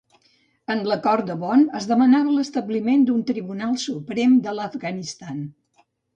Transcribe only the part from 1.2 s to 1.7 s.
de Bonn